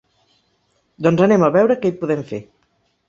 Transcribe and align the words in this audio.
Doncs 1.07 1.23
anem 1.25 1.45
a 1.49 1.53
veure 1.59 1.77
què 1.85 1.93
hi 1.93 1.99
podem 2.01 2.25
fer. 2.33 2.41